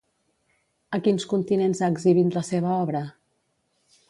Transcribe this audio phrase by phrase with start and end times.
[0.97, 3.07] A quins continents ha exhibit la seva obra?